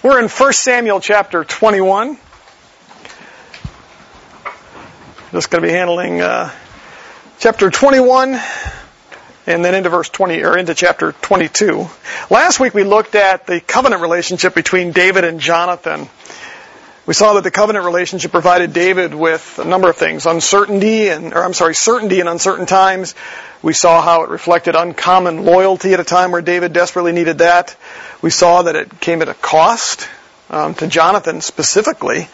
[0.00, 2.18] We're in 1 Samuel chapter 21.
[5.32, 6.52] Just going to be handling uh,
[7.40, 8.38] chapter 21
[9.48, 11.88] and then into verse 20 or into chapter 22.
[12.30, 16.08] Last week we looked at the covenant relationship between David and Jonathan.
[17.08, 21.32] We saw that the covenant relationship provided David with a number of things, uncertainty and,
[21.32, 23.14] or I'm sorry, certainty in uncertain times.
[23.62, 27.74] We saw how it reflected uncommon loyalty at a time where David desperately needed that.
[28.20, 30.06] We saw that it came at a cost
[30.50, 32.28] um, to Jonathan specifically.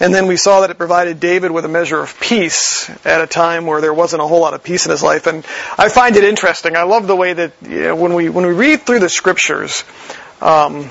[0.00, 3.28] And then we saw that it provided David with a measure of peace at a
[3.28, 5.28] time where there wasn't a whole lot of peace in his life.
[5.28, 5.46] And
[5.78, 6.74] I find it interesting.
[6.74, 9.84] I love the way that you know, when we when we read through the scriptures,
[10.40, 10.90] um,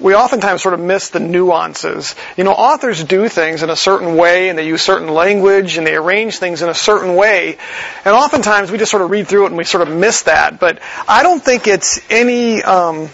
[0.00, 2.14] we oftentimes sort of miss the nuances.
[2.36, 5.86] You know, authors do things in a certain way and they use certain language and
[5.86, 7.58] they arrange things in a certain way.
[8.04, 10.60] And oftentimes we just sort of read through it and we sort of miss that.
[10.60, 13.08] But I don't think it's any um,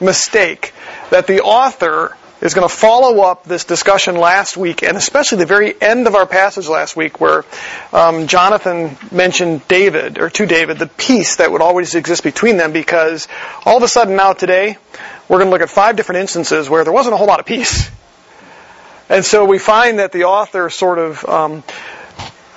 [0.00, 0.72] mistake
[1.10, 5.46] that the author is going to follow up this discussion last week, and especially the
[5.46, 7.44] very end of our passage last week, where
[7.92, 12.72] um, Jonathan mentioned David, or to David, the peace that would always exist between them,
[12.72, 13.28] because
[13.66, 14.78] all of a sudden now today,
[15.30, 17.46] we're going to look at five different instances where there wasn't a whole lot of
[17.46, 17.88] peace.
[19.08, 21.62] And so we find that the author sort of, um,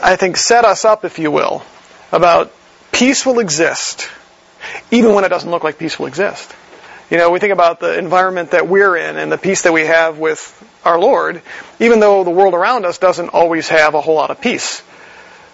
[0.02, 1.64] I think, set us up, if you will,
[2.12, 2.52] about
[2.92, 4.10] peace will exist
[4.90, 6.52] even when it doesn't look like peace will exist.
[7.12, 9.82] You know, we think about the environment that we're in and the peace that we
[9.82, 10.42] have with
[10.84, 11.44] our Lord,
[11.80, 14.82] even though the world around us doesn't always have a whole lot of peace.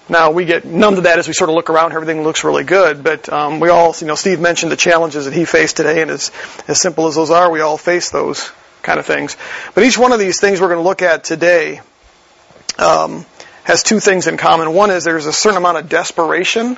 [0.09, 1.93] Now we get numb to that as we sort of look around.
[1.93, 5.33] Everything looks really good, but um, we all, you know, Steve mentioned the challenges that
[5.33, 6.31] he faced today, and as
[6.67, 9.37] as simple as those are, we all face those kind of things.
[9.75, 11.81] But each one of these things we're going to look at today
[12.80, 13.25] um,
[13.63, 14.73] has two things in common.
[14.73, 16.75] One is there's a certain amount of desperation,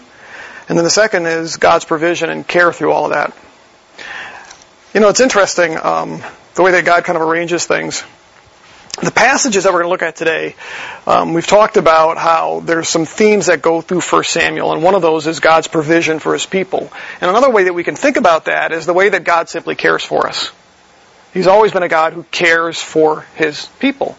[0.68, 3.34] and then the second is God's provision and care through all of that.
[4.94, 6.22] You know, it's interesting um,
[6.56, 8.04] the way that God kind of arranges things
[9.00, 10.56] the passages that we're going to look at today,
[11.08, 14.96] um, we've talked about how there's some themes that go through 1 Samuel, and one
[14.96, 16.92] of those is God's provision for His people.
[17.22, 19.76] And another way that we can think about that is the way that God simply
[19.76, 20.52] cares for us.
[21.34, 24.18] He's always been a God who cares for His people.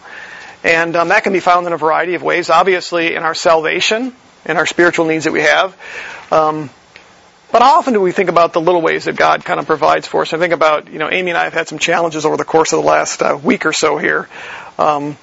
[0.64, 2.48] And um, that can be found in a variety of ways.
[2.48, 4.14] Obviously, in our salvation,
[4.46, 5.76] in our spiritual needs that we have.
[6.30, 6.70] Um,
[7.52, 10.06] but how often do we think about the little ways that God kind of provides
[10.06, 10.32] for us?
[10.32, 12.72] I think about, you know, Amy and I have had some challenges over the course
[12.72, 14.28] of the last uh, week or so here.
[14.78, 15.18] Um,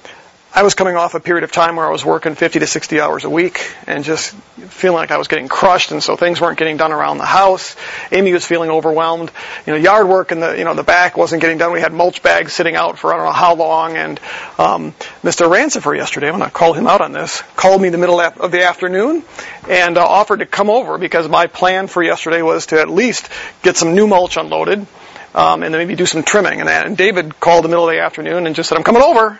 [0.52, 3.00] I was coming off a period of time where I was working 50 to 60
[3.00, 6.58] hours a week and just feeling like I was getting crushed and so things weren't
[6.58, 7.76] getting done around the house.
[8.10, 9.30] Amy was feeling overwhelmed.
[9.64, 11.72] You know, yard work in the, you know, the back wasn't getting done.
[11.72, 14.18] We had mulch bags sitting out for I don't know how long and,
[14.58, 15.48] um, Mr.
[15.48, 18.18] Rancifer yesterday, I'm going to call him out on this, called me in the middle
[18.18, 19.22] of the afternoon
[19.68, 23.28] and uh, offered to come over because my plan for yesterday was to at least
[23.62, 24.84] get some new mulch unloaded
[25.32, 26.58] um, and then maybe do some trimming.
[26.58, 26.86] And, that.
[26.86, 29.38] and David called the middle of the afternoon and just said, I'm coming over.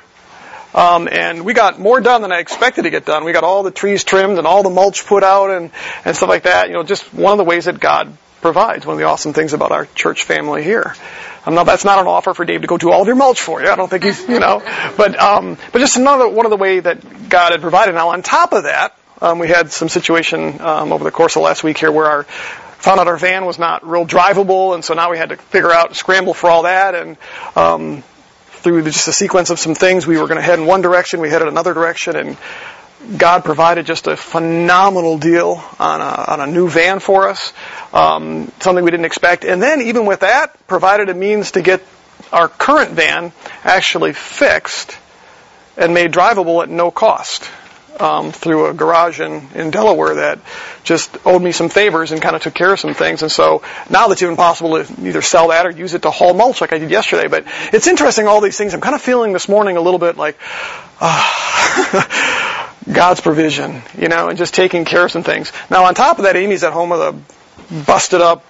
[0.75, 3.25] Um, and we got more done than I expected to get done.
[3.25, 5.71] We got all the trees trimmed and all the mulch put out and,
[6.05, 6.69] and stuff like that.
[6.69, 8.87] You know, just one of the ways that God provides.
[8.87, 10.95] One of the awesome things about our church family here.
[11.45, 13.41] Um, now that's not an offer for Dave to go do all of your mulch
[13.41, 13.69] for you.
[13.69, 14.61] I don't think he's, you know,
[14.97, 17.95] but um, but just another one of the way that God had provided.
[17.95, 21.43] Now on top of that, um, we had some situation um, over the course of
[21.43, 24.95] last week here where our found out our van was not real drivable, and so
[24.95, 27.17] now we had to figure out scramble for all that and.
[27.57, 28.03] Um,
[28.63, 30.07] through just a sequence of some things.
[30.07, 32.37] We were going to head in one direction, we headed another direction, and
[33.19, 37.53] God provided just a phenomenal deal on a, on a new van for us,
[37.93, 39.45] um, something we didn't expect.
[39.45, 41.83] And then, even with that, provided a means to get
[42.33, 43.33] our current van
[43.65, 44.97] actually fixed
[45.77, 47.51] and made drivable at no cost
[47.99, 50.39] um, through a garage in, in Delaware that
[50.85, 53.23] just owed me some favors and kind of took care of some things.
[53.23, 56.35] And so now it's even possible to either sell that or use it to haul
[56.35, 57.29] mulch like I did yesterday.
[57.29, 58.75] But it's interesting, all these things.
[58.75, 60.39] I'm kind of feeling this morning a little bit like,
[61.01, 65.53] uh, God's provision, you know, and just taking care of some things.
[65.71, 68.45] Now on top of that, Amy's at home with a busted up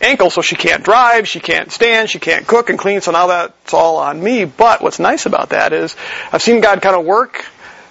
[0.00, 3.26] ankle, so she can't drive, she can't stand, she can't cook and clean, so now
[3.28, 4.44] that's all on me.
[4.44, 5.96] But what's nice about that is
[6.32, 7.46] I've seen God kind of work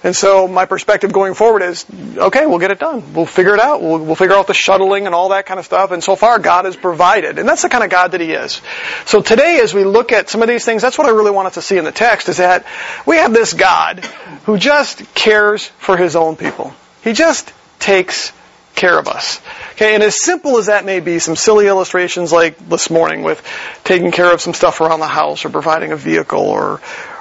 [0.06, 1.84] and so my perspective going forward is,
[2.16, 3.16] okay, we'll get it done.
[3.16, 3.82] We'll figure it out.
[3.82, 5.90] We'll, we'll figure out the shuttling and all that kind of stuff.
[5.90, 7.40] And so far, God has provided.
[7.40, 8.62] And that's the kind of God that He is.
[9.08, 11.54] So today, as we look at some of these things, that's what I really wanted
[11.54, 12.68] to see in the text, is that
[13.08, 14.06] we have this God
[14.46, 16.76] who just cares for His own people.
[17.04, 18.32] He just takes
[18.76, 19.42] care of us.
[19.72, 23.42] Okay, and as simple as that may be, some silly illustrations like this morning with
[23.84, 26.80] taking care of some stuff around the house or providing a vehicle or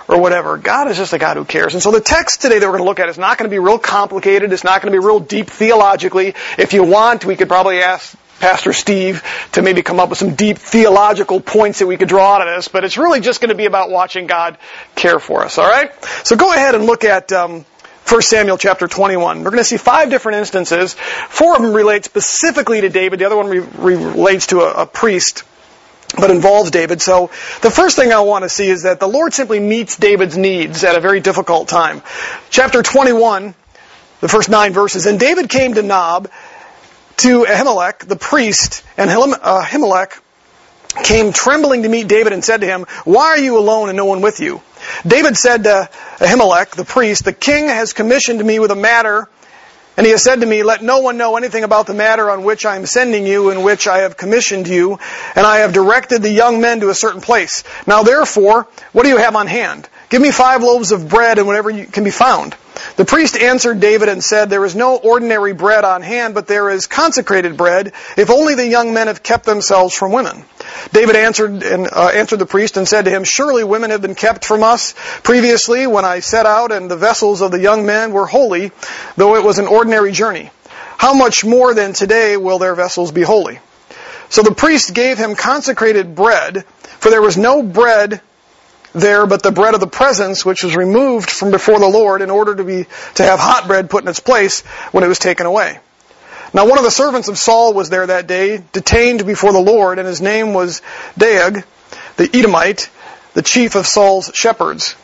[0.08, 0.56] or whatever.
[0.56, 1.74] God is just a God who cares.
[1.74, 3.54] And so the text today that we're going to look at is not going to
[3.54, 4.52] be real complicated.
[4.52, 6.34] It's not going to be real deep theologically.
[6.58, 9.22] If you want, we could probably ask Pastor Steve
[9.52, 12.54] to maybe come up with some deep theological points that we could draw out of
[12.56, 14.58] this, but it's really just going to be about watching God
[14.94, 15.92] care for us, alright?
[16.24, 17.64] So go ahead and look at um,
[18.06, 19.38] 1 Samuel chapter 21.
[19.38, 20.94] We're going to see five different instances.
[20.94, 23.20] Four of them relate specifically to David.
[23.20, 25.44] The other one re- relates to a, a priest
[26.16, 27.02] but involves David.
[27.02, 27.30] So
[27.62, 30.84] the first thing I want to see is that the Lord simply meets David's needs
[30.84, 32.02] at a very difficult time.
[32.50, 33.54] Chapter 21,
[34.20, 35.06] the first nine verses.
[35.06, 36.30] And David came to Nob,
[37.18, 40.20] to Ahimelech, the priest, and uh, Ahimelech
[41.02, 44.04] came trembling to meet David and said to him, Why are you alone and no
[44.04, 44.62] one with you?
[45.06, 45.88] David said to
[46.18, 49.28] Ahimelech, the priest, The king has commissioned me with a matter,
[49.96, 52.42] and he has said to me, Let no one know anything about the matter on
[52.42, 54.98] which I am sending you, in which I have commissioned you,
[55.36, 57.62] and I have directed the young men to a certain place.
[57.86, 59.88] Now therefore, what do you have on hand?
[60.08, 62.56] Give me five loaves of bread and whatever can be found.
[62.96, 66.70] The priest answered David and said, There is no ordinary bread on hand, but there
[66.70, 70.44] is consecrated bread, if only the young men have kept themselves from women.
[70.92, 74.14] David answered and uh, answered the priest and said to him, Surely women have been
[74.14, 74.94] kept from us
[75.24, 78.70] previously when I set out, and the vessels of the young men were holy,
[79.16, 80.50] though it was an ordinary journey.
[80.96, 83.58] How much more than today will their vessels be holy?
[84.28, 86.64] So the priest gave him consecrated bread,
[87.00, 88.20] for there was no bread
[88.94, 92.30] there, but the bread of the presence, which was removed from before the Lord in
[92.30, 92.86] order to be,
[93.16, 94.62] to have hot bread put in its place
[94.92, 95.78] when it was taken away.
[96.54, 99.98] Now one of the servants of Saul was there that day, detained before the Lord,
[99.98, 100.82] and his name was
[101.18, 101.64] Doeg,
[102.16, 102.88] the Edomite,
[103.34, 104.94] the chief of Saul's shepherds.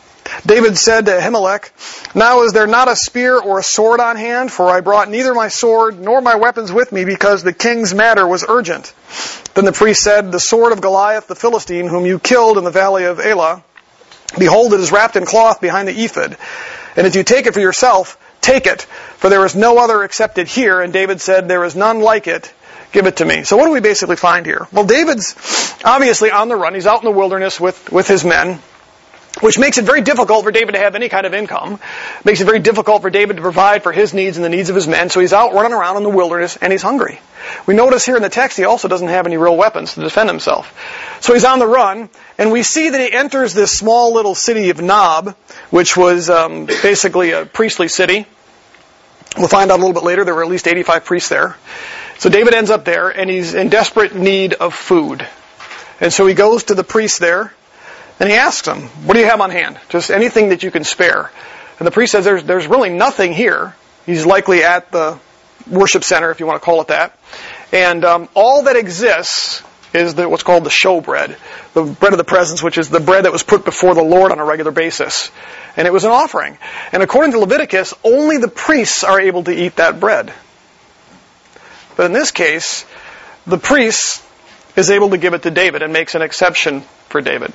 [0.45, 1.71] David said to Ahimelech,
[2.15, 4.51] Now is there not a spear or a sword on hand?
[4.51, 8.25] For I brought neither my sword nor my weapons with me because the king's matter
[8.25, 8.93] was urgent.
[9.53, 12.71] Then the priest said, The sword of Goliath the Philistine, whom you killed in the
[12.71, 13.63] valley of Elah,
[14.37, 16.37] Behold, it is wrapped in cloth behind the ephod.
[16.95, 20.37] And if you take it for yourself, take it, for there is no other except
[20.37, 20.81] it here.
[20.81, 22.53] And David said, there is none like it.
[22.91, 23.43] Give it to me.
[23.43, 24.67] So what do we basically find here?
[24.71, 25.35] Well, David's
[25.85, 26.73] obviously on the run.
[26.73, 28.59] He's out in the wilderness with, with his men
[29.41, 31.79] which makes it very difficult for David to have any kind of income.
[32.23, 34.75] Makes it very difficult for David to provide for his needs and the needs of
[34.75, 35.09] his men.
[35.09, 37.19] So he's out running around in the wilderness and he's hungry.
[37.65, 40.29] We notice here in the text he also doesn't have any real weapons to defend
[40.29, 40.73] himself.
[41.21, 44.69] So he's on the run and we see that he enters this small little city
[44.69, 45.35] of Nob,
[45.71, 48.25] which was um, basically a priestly city.
[49.37, 51.57] We'll find out a little bit later there were at least 85 priests there.
[52.19, 55.27] So David ends up there and he's in desperate need of food.
[55.99, 57.53] And so he goes to the priest there
[58.21, 59.79] and he asks him, what do you have on hand?
[59.89, 61.31] Just anything that you can spare.
[61.79, 63.75] And the priest says, there's, there's really nothing here.
[64.05, 65.17] He's likely at the
[65.67, 67.17] worship center, if you want to call it that.
[67.71, 71.35] And um, all that exists is the, what's called the showbread,
[71.73, 74.31] the bread of the presence, which is the bread that was put before the Lord
[74.31, 75.31] on a regular basis.
[75.75, 76.59] And it was an offering.
[76.91, 80.31] And according to Leviticus, only the priests are able to eat that bread.
[81.97, 82.85] But in this case,
[83.47, 84.23] the priest
[84.75, 87.51] is able to give it to David and makes an exception for David.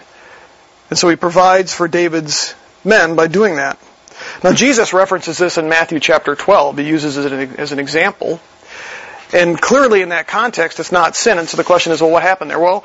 [0.91, 2.55] And so he provides for David's
[2.85, 3.79] men by doing that.
[4.43, 6.79] Now Jesus references this in Matthew chapter 12.
[6.79, 8.41] He uses it as an example.
[9.33, 11.39] And clearly in that context, it's not sin.
[11.39, 12.61] And so the question is, well, what happened there?
[12.61, 12.85] Well,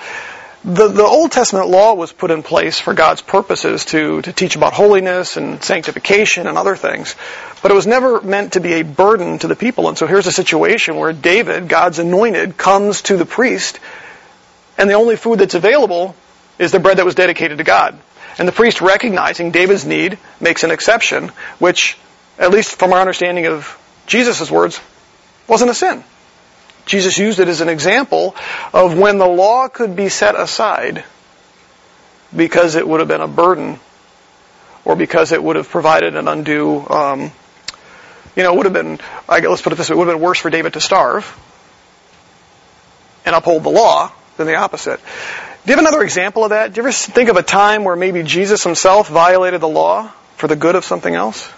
[0.63, 4.55] the, the Old Testament law was put in place for God's purposes to, to teach
[4.55, 7.15] about holiness and sanctification and other things.
[7.61, 9.89] But it was never meant to be a burden to the people.
[9.89, 13.79] And so here's a situation where David, God's anointed, comes to the priest,
[14.77, 16.15] and the only food that's available
[16.61, 17.99] is the bread that was dedicated to God.
[18.37, 21.97] And the priest, recognizing David's need, makes an exception, which,
[22.37, 24.79] at least from our understanding of Jesus' words,
[25.47, 26.03] wasn't a sin.
[26.85, 28.35] Jesus used it as an example
[28.73, 31.03] of when the law could be set aside
[32.35, 33.79] because it would have been a burden
[34.85, 37.31] or because it would have provided an undue, um,
[38.35, 40.23] you know, it would have been, let's put it this way, it would have been
[40.23, 41.25] worse for David to starve
[43.25, 44.99] and uphold the law than the opposite.
[45.63, 46.73] Do you have another example of that?
[46.73, 50.47] Do you ever think of a time where maybe Jesus himself violated the law for
[50.47, 51.51] the good of something else?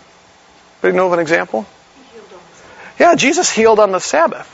[0.81, 1.65] Do you know of an example?
[2.99, 4.49] Yeah, Jesus healed on the Sabbath.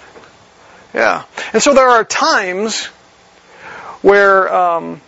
[0.94, 1.24] Yeah.
[1.52, 2.86] And so there are times
[4.04, 5.02] where um,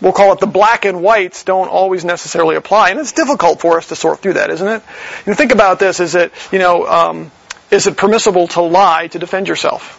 [0.00, 3.76] we'll call it the black and whites don't always necessarily apply, and it's difficult for
[3.76, 4.82] us to sort through that, isn't it?
[5.26, 7.30] And think about this: is it you know um,
[7.70, 9.97] is it permissible to lie to defend yourself?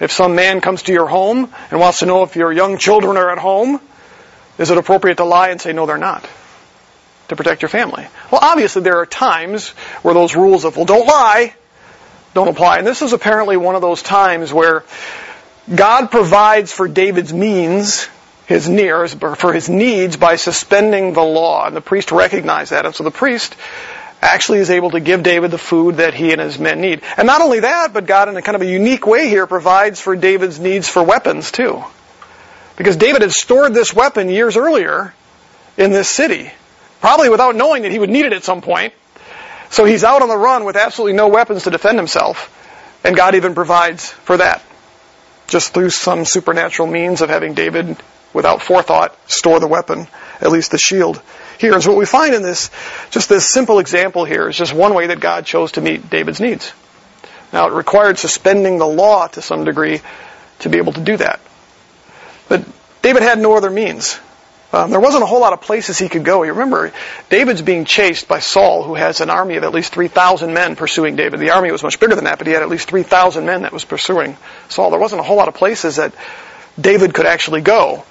[0.00, 3.16] If some man comes to your home and wants to know if your young children
[3.16, 3.80] are at home,
[4.58, 6.28] is it appropriate to lie and say, no, they're not?
[7.28, 8.06] To protect your family.
[8.30, 9.70] Well, obviously there are times
[10.02, 11.54] where those rules of, well, don't lie,
[12.34, 12.78] don't apply.
[12.78, 14.84] And this is apparently one of those times where
[15.74, 18.08] God provides for David's means,
[18.46, 21.66] his nears, for his needs by suspending the law.
[21.66, 22.86] And the priest recognized that.
[22.86, 23.54] And so the priest
[24.20, 27.02] actually is able to give David the food that he and his men need.
[27.16, 30.00] And not only that, but God in a kind of a unique way here provides
[30.00, 31.84] for David's needs for weapons too.
[32.76, 35.14] Because David had stored this weapon years earlier
[35.76, 36.50] in this city,
[37.00, 38.92] probably without knowing that he would need it at some point.
[39.70, 42.54] So he's out on the run with absolutely no weapons to defend himself,
[43.04, 44.62] and God even provides for that.
[45.46, 47.96] Just through some supernatural means of having David,
[48.32, 50.06] without forethought, store the weapon,
[50.40, 51.20] at least the shield.
[51.58, 52.70] Here is what we find in this,
[53.10, 56.40] just this simple example here is just one way that God chose to meet David's
[56.40, 56.72] needs.
[57.52, 60.00] Now it required suspending the law to some degree
[60.60, 61.40] to be able to do that.
[62.48, 62.64] But
[63.02, 64.18] David had no other means.
[64.70, 66.42] Um, there wasn't a whole lot of places he could go.
[66.42, 66.92] You remember,
[67.30, 71.16] David's being chased by Saul, who has an army of at least 3,000 men pursuing
[71.16, 71.40] David.
[71.40, 73.72] The army was much bigger than that, but he had at least 3,000 men that
[73.72, 74.36] was pursuing
[74.68, 74.90] Saul.
[74.90, 76.12] There wasn't a whole lot of places that
[76.78, 78.04] David could actually go.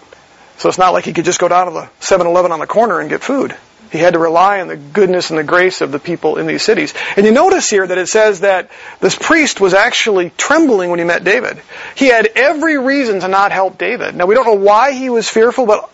[0.57, 2.99] So it's not like he could just go down to the 7-Eleven on the corner
[2.99, 3.55] and get food.
[3.91, 6.63] He had to rely on the goodness and the grace of the people in these
[6.63, 6.93] cities.
[7.15, 11.05] And you notice here that it says that this priest was actually trembling when he
[11.05, 11.61] met David.
[11.95, 14.15] He had every reason to not help David.
[14.15, 15.89] Now we don't know why he was fearful, but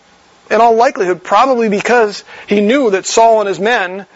[0.50, 4.06] in all likelihood, probably because he knew that Saul and his men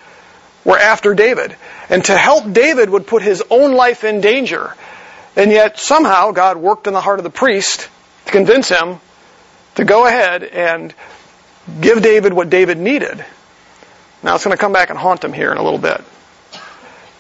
[0.65, 1.55] were after David.
[1.89, 4.75] And to help David would put his own life in danger.
[5.37, 7.89] And yet somehow God worked in the heart of the priest
[8.27, 8.99] to convince him
[9.79, 10.93] to go ahead and
[11.81, 13.25] give David what David needed.
[14.25, 16.03] Now it's going to come back and haunt him here in a little bit.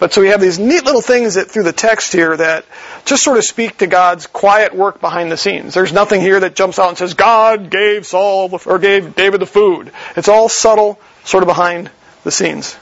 [0.00, 2.64] But so we have these neat little things that through the text here that
[3.04, 5.72] just sort of speak to God's quiet work behind the scenes.
[5.72, 9.46] There's nothing here that jumps out and says God gave Saul or gave David the
[9.46, 9.92] food.
[10.16, 11.92] It's all subtle, sort of behind
[12.24, 12.74] the scenes.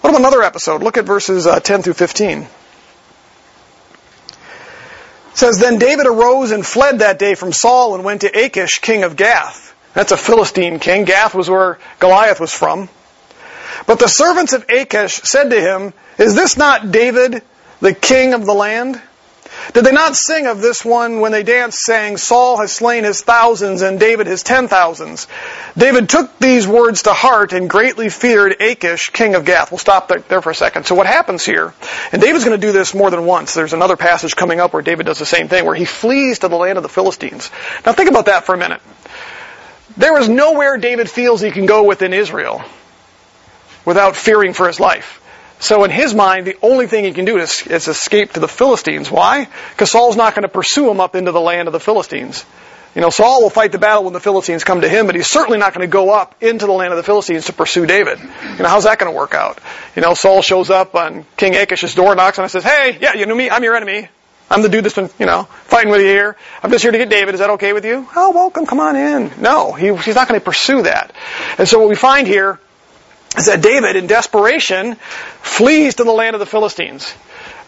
[0.00, 0.82] What about another episode?
[0.82, 2.46] Look at verses uh, 10 through 15.
[5.38, 9.04] Says, Then David arose and fled that day from Saul and went to Achish, king
[9.04, 9.72] of Gath.
[9.94, 11.04] That's a Philistine king.
[11.04, 12.88] Gath was where Goliath was from.
[13.86, 17.44] But the servants of Achish said to him, Is this not David,
[17.78, 19.00] the king of the land?
[19.74, 23.20] Did they not sing of this one when they danced, saying, Saul has slain his
[23.22, 25.26] thousands and David his ten thousands?
[25.76, 29.70] David took these words to heart and greatly feared Achish, king of Gath.
[29.70, 30.86] We'll stop there for a second.
[30.86, 31.74] So what happens here,
[32.12, 33.54] and David's going to do this more than once.
[33.54, 36.48] There's another passage coming up where David does the same thing, where he flees to
[36.48, 37.50] the land of the Philistines.
[37.84, 38.80] Now think about that for a minute.
[39.96, 42.62] There is nowhere David feels he can go within Israel
[43.84, 45.20] without fearing for his life.
[45.60, 48.48] So in his mind, the only thing he can do is, is escape to the
[48.48, 49.10] Philistines.
[49.10, 49.48] Why?
[49.70, 52.44] Because Saul's not going to pursue him up into the land of the Philistines.
[52.94, 55.26] You know, Saul will fight the battle when the Philistines come to him, but he's
[55.26, 58.18] certainly not going to go up into the land of the Philistines to pursue David.
[58.18, 59.58] You know, how's that going to work out?
[59.94, 63.26] You know, Saul shows up on King Achish's door, knocks and says, hey, yeah, you
[63.26, 64.08] know me, I'm your enemy.
[64.50, 66.36] I'm the dude that's been, you know, fighting with you here.
[66.62, 67.34] I'm just here to get David.
[67.34, 68.08] Is that okay with you?
[68.16, 68.64] Oh, welcome.
[68.64, 69.30] Come on in.
[69.42, 71.12] No, he, he's not going to pursue that.
[71.58, 72.58] And so what we find here
[73.36, 74.94] is that David, in desperation,
[75.42, 77.14] flees to the land of the Philistines.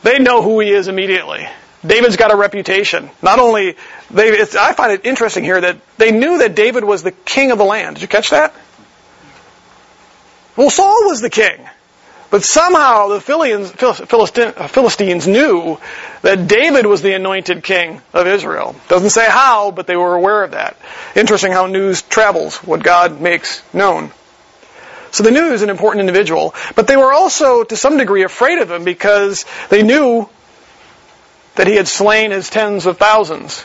[0.03, 1.47] They know who he is immediately.
[1.87, 3.11] David's got a reputation.
[3.23, 3.77] Not only
[4.11, 7.59] they, I find it interesting here that they knew that David was the king of
[7.59, 7.97] the land.
[7.97, 8.55] Did you catch that?
[10.57, 11.67] Well, Saul was the king.
[12.31, 15.79] But somehow the uh, Philistines knew
[16.23, 18.77] that David was the anointed king of Israel.
[18.89, 20.77] Doesn't say how, but they were aware of that.
[21.17, 24.13] Interesting how news travels, what God makes known.
[25.13, 28.23] So they knew he was an important individual, but they were also to some degree
[28.23, 30.29] afraid of him because they knew
[31.57, 33.65] that he had slain his tens of thousands.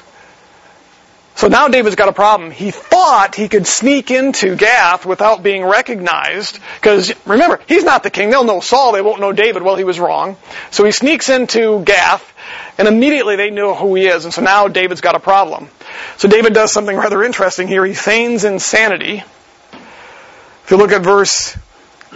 [1.36, 2.50] So now David's got a problem.
[2.50, 8.10] He thought he could sneak into Gath without being recognized, because remember, he's not the
[8.10, 8.30] king.
[8.30, 9.62] They'll know Saul, they won't know David.
[9.62, 10.38] Well, he was wrong.
[10.72, 12.24] So he sneaks into Gath,
[12.78, 15.68] and immediately they know who he is, and so now David's got a problem.
[16.16, 17.86] So David does something rather interesting here.
[17.86, 19.24] He feigns insanity.
[20.66, 21.56] If you look at verse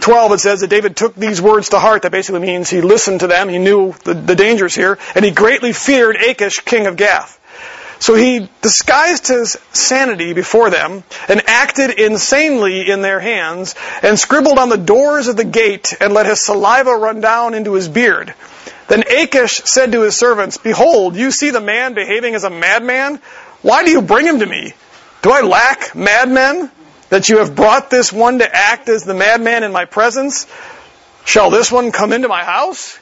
[0.00, 2.02] 12, it says that David took these words to heart.
[2.02, 3.48] That basically means he listened to them.
[3.48, 4.98] He knew the, the dangers here.
[5.14, 7.38] And he greatly feared Achish, king of Gath.
[8.00, 14.58] So he disguised his sanity before them and acted insanely in their hands and scribbled
[14.58, 18.34] on the doors of the gate and let his saliva run down into his beard.
[18.88, 23.20] Then Achish said to his servants, Behold, you see the man behaving as a madman?
[23.62, 24.72] Why do you bring him to me?
[25.22, 26.72] Do I lack madmen?
[27.10, 30.46] That you have brought this one to act as the madman in my presence?
[31.24, 32.98] Shall this one come into my house?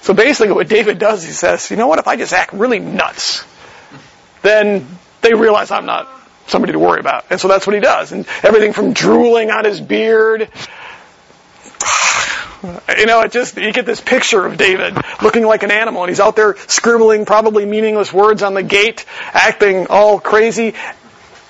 [0.00, 2.78] So basically what David does, he says, you know what, if I just act really
[2.78, 3.44] nuts,
[4.42, 4.86] then
[5.20, 6.08] they realize I'm not
[6.46, 7.26] somebody to worry about.
[7.30, 8.12] And so that's what he does.
[8.12, 10.40] And everything from drooling on his beard,
[12.96, 16.10] you know, it just, you get this picture of David looking like an animal and
[16.10, 20.74] he's out there scribbling probably meaningless words on the gate, acting all crazy.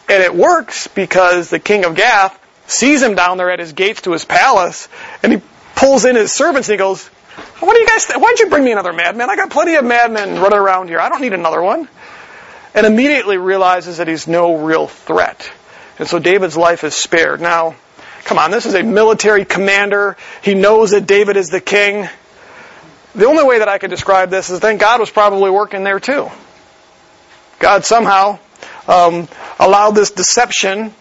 [0.09, 4.03] And it works because the king of Gath sees him down there at his gates
[4.03, 4.88] to his palace,
[5.23, 5.43] and he
[5.75, 7.07] pulls in his servants and he goes,
[7.61, 9.31] what do you guys, th- why'd you bring me another madman?
[9.31, 10.99] I got plenty of madmen running around here.
[10.99, 11.88] I don't need another one.
[12.75, 15.50] And immediately realizes that he's no real threat.
[15.99, 17.41] And so David's life is spared.
[17.41, 17.77] Now,
[18.25, 20.17] come on, this is a military commander.
[20.43, 22.09] He knows that David is the king.
[23.15, 26.00] The only way that I could describe this is then God was probably working there
[26.00, 26.31] too.
[27.59, 28.38] God somehow
[28.88, 29.28] um,
[29.61, 30.92] allowed this deception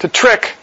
[0.00, 0.54] to trick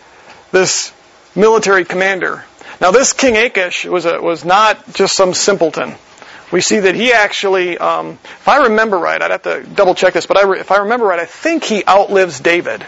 [0.52, 0.92] this
[1.36, 2.44] military commander.
[2.82, 5.96] Now, this King Achish was a, was not just some simpleton.
[6.52, 10.14] We see that he actually, um, if I remember right, I'd have to double check
[10.14, 12.86] this, but I re- if I remember right, I think he outlives David.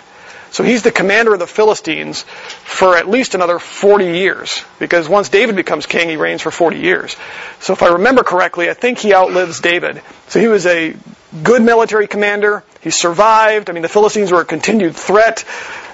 [0.51, 4.63] So he's the commander of the Philistines for at least another 40 years.
[4.79, 7.15] Because once David becomes king, he reigns for 40 years.
[7.59, 10.01] So if I remember correctly, I think he outlives David.
[10.27, 10.95] So he was a
[11.41, 12.63] good military commander.
[12.81, 13.69] He survived.
[13.69, 15.45] I mean, the Philistines were a continued threat.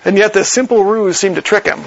[0.04, 1.80] And yet this simple ruse seemed to trick him.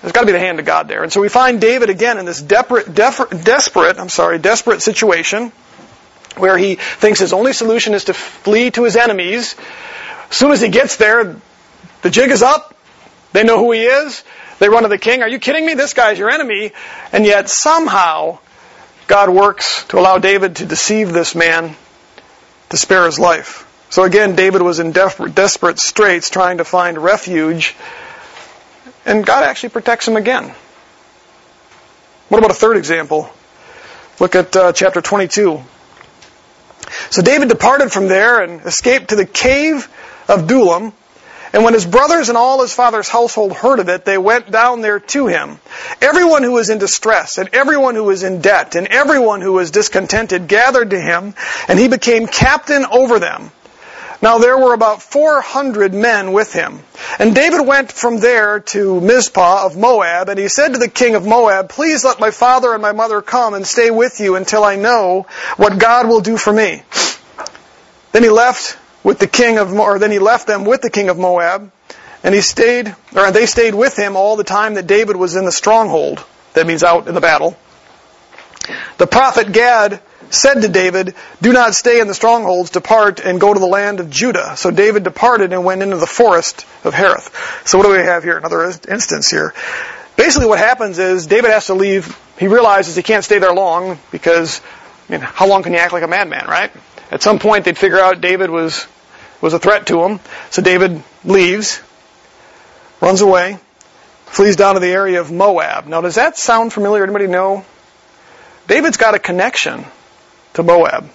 [0.00, 1.02] There's got to be the hand of God there.
[1.02, 5.52] And so we find David again in this desperate, desperate, I'm sorry, desperate situation
[6.36, 9.54] where he thinks his only solution is to flee to his enemies.
[10.30, 11.36] As soon as he gets there,
[12.02, 12.74] the jig is up.
[13.32, 14.24] They know who he is.
[14.58, 15.22] They run to the king.
[15.22, 15.74] Are you kidding me?
[15.74, 16.72] This guy's your enemy.
[17.12, 18.38] And yet somehow
[19.06, 21.76] God works to allow David to deceive this man
[22.70, 23.66] to spare his life.
[23.90, 27.74] So again, David was in desperate straits trying to find refuge
[29.04, 30.54] and God actually protects him again.
[32.28, 33.30] What about a third example?
[34.20, 35.62] Look at uh, chapter 22.
[37.10, 39.88] So David departed from there and escaped to the cave
[40.28, 40.92] of Adullam.
[41.52, 44.82] And when his brothers and all his father's household heard of it, they went down
[44.82, 45.58] there to him.
[46.00, 49.72] Everyone who was in distress, and everyone who was in debt, and everyone who was
[49.72, 51.34] discontented gathered to him,
[51.66, 53.50] and he became captain over them.
[54.22, 56.80] Now there were about 400 men with him.
[57.18, 61.14] And David went from there to Mizpah of Moab, and he said to the king
[61.14, 64.62] of Moab, Please let my father and my mother come and stay with you until
[64.62, 65.26] I know
[65.56, 66.82] what God will do for me.
[68.12, 71.08] Then he left with the king of, or then he left them with the king
[71.08, 71.70] of Moab,
[72.22, 75.44] and he stayed, or they stayed with him all the time that David was in
[75.44, 76.24] the stronghold.
[76.54, 77.56] That means out in the battle.
[78.98, 83.52] The prophet Gad said to David, Do not stay in the strongholds, depart and go
[83.52, 84.56] to the land of Judah.
[84.56, 87.66] So David departed and went into the forest of Hereth.
[87.66, 88.38] So what do we have here?
[88.38, 89.54] Another instance here.
[90.16, 92.18] Basically what happens is David has to leave.
[92.38, 94.60] He realizes he can't stay there long because,
[95.08, 96.70] I mean, how long can you act like a madman, right?
[97.10, 98.86] At some point they'd figure out David was,
[99.40, 100.20] was a threat to him.
[100.50, 101.80] So David leaves,
[103.00, 103.58] runs away,
[104.26, 105.86] flees down to the area of Moab.
[105.86, 107.02] Now does that sound familiar?
[107.02, 107.64] Anybody know?
[108.68, 109.84] David's got a connection
[110.54, 111.10] to Moab.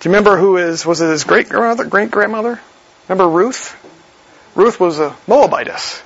[0.00, 2.60] Do you remember who is, was it his great grandmother, great grandmother?
[3.08, 3.74] Remember Ruth?
[4.54, 6.02] Ruth was a Moabitess.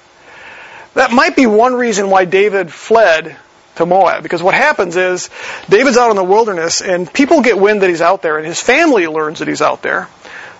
[0.94, 3.36] That might be one reason why David fled
[3.78, 4.22] to Moab.
[4.22, 5.30] Because what happens is,
[5.68, 8.60] David's out in the wilderness and people get wind that he's out there and his
[8.60, 10.08] family learns that he's out there.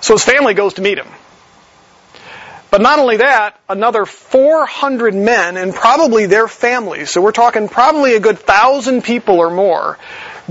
[0.00, 1.09] So his family goes to meet him.
[2.70, 8.14] But not only that, another 400 men and probably their families, so we're talking probably
[8.14, 9.98] a good thousand people or more,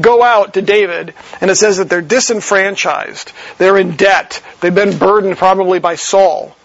[0.01, 3.31] go out to David, and it says that they're disenfranchised.
[3.59, 4.41] They're in debt.
[4.61, 6.55] They've been burdened probably by Saul.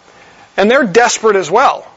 [0.56, 1.91] And they're desperate as well.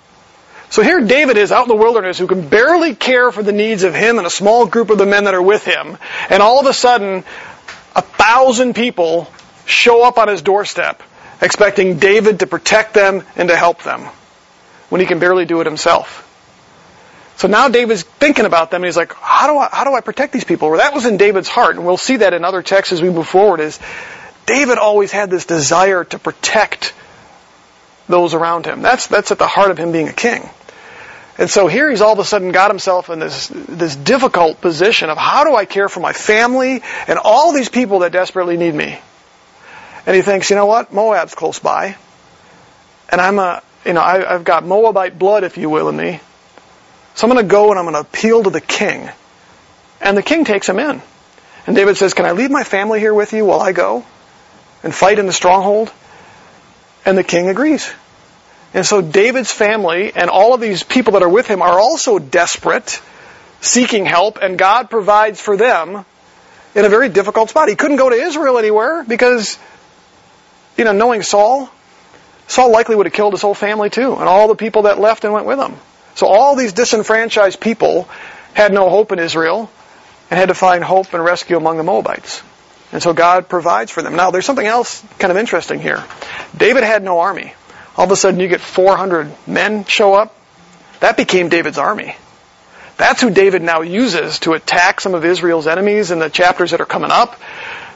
[0.70, 3.84] So here David is out in the wilderness who can barely care for the needs
[3.84, 5.98] of him and a small group of the men that are with him.
[6.30, 7.24] And all of a sudden,
[7.96, 9.32] a thousand people
[9.66, 11.02] show up on his doorstep
[11.42, 14.08] expecting David to protect them and to help them
[14.90, 16.24] when he can barely do it himself.
[17.38, 20.02] So now David's thinking about them and he's like, how do I, how do I
[20.02, 20.70] protect these people?
[20.70, 23.10] Well, that was in David's heart and we'll see that in other texts as we
[23.10, 23.80] move forward is
[24.46, 26.94] David always had this desire to protect
[28.08, 28.82] those around him.
[28.82, 30.48] That's, that's at the heart of him being a king.
[31.38, 35.10] And so here he's all of a sudden got himself in this, this difficult position
[35.10, 38.74] of how do I care for my family and all these people that desperately need
[38.74, 38.98] me?
[40.06, 40.94] And he thinks, you know what?
[40.94, 41.98] Moab's close by.
[43.10, 46.22] And I'm a, you know, I, have got Moabite blood, if you will, in me.
[47.16, 49.10] So I'm going to go and I'm going to appeal to the king.
[50.00, 51.02] And the king takes him in.
[51.68, 54.06] And David says, Can I leave my family here with you while I go
[54.84, 55.92] and fight in the stronghold?
[57.06, 57.92] And the king agrees.
[58.74, 62.20] And so David's family and all of these people that are with him are also
[62.20, 63.02] desperate,
[63.62, 66.04] seeking help, and God provides for them
[66.74, 67.70] in a very difficult spot.
[67.70, 69.58] He couldn't go to Israel anywhere because,
[70.78, 71.70] you know, knowing Saul,
[72.48, 75.24] Saul likely would have killed his whole family too, and all the people that left
[75.24, 75.76] and went with him.
[76.16, 78.10] So all these disenfranchised people
[78.54, 79.70] had no hope in Israel
[80.30, 82.42] and had to find hope and rescue among the Moabites.
[82.92, 84.16] And so God provides for them.
[84.16, 86.04] Now there's something else kind of interesting here.
[86.56, 87.54] David had no army.
[87.98, 90.36] All of a sudden you get 400 men show up.
[91.00, 92.16] That became David's army.
[92.98, 96.82] That's who David now uses to attack some of Israel's enemies in the chapters that
[96.82, 97.40] are coming up.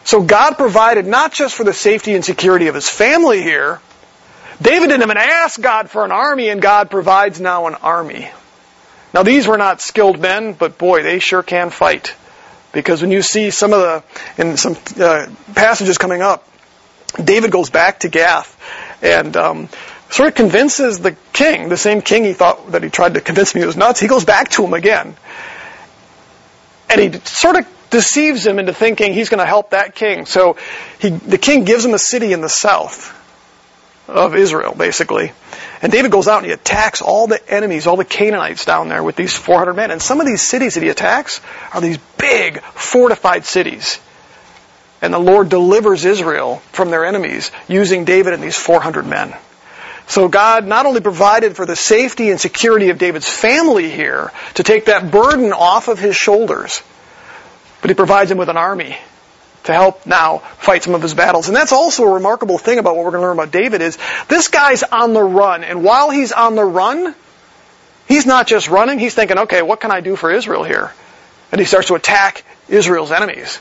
[0.03, 3.79] So God provided not just for the safety and security of his family here.
[4.61, 8.29] David didn't even ask God for an army, and God provides now an army.
[9.13, 12.13] Now these were not skilled men, but boy, they sure can fight.
[12.71, 14.03] Because when you see some of the,
[14.41, 16.47] in some uh, passages coming up,
[17.23, 18.55] David goes back to Gath
[19.01, 19.69] and um,
[20.09, 23.55] sort of convinces the king, the same king he thought that he tried to convince
[23.55, 25.15] me was nuts, he goes back to him again.
[26.89, 30.25] And he sort of deceives him into thinking he's going to help that king.
[30.25, 30.57] So
[30.99, 33.15] he, the king gives him a city in the south
[34.09, 35.31] of Israel, basically.
[35.81, 39.03] And David goes out and he attacks all the enemies, all the Canaanites down there
[39.03, 39.91] with these 400 men.
[39.91, 41.39] And some of these cities that he attacks
[41.73, 43.99] are these big fortified cities.
[45.01, 49.33] And the Lord delivers Israel from their enemies using David and these 400 men.
[50.07, 54.63] So God not only provided for the safety and security of David's family here to
[54.63, 56.81] take that burden off of his shoulders,
[57.81, 58.97] but he provides him with an army
[59.63, 61.47] to help now fight some of his battles.
[61.47, 63.97] And that's also a remarkable thing about what we're going to learn about David is
[64.27, 65.63] this guy's on the run.
[65.63, 67.13] And while he's on the run,
[68.07, 70.93] he's not just running, he's thinking, okay, what can I do for Israel here?
[71.51, 73.59] And he starts to attack Israel's enemies.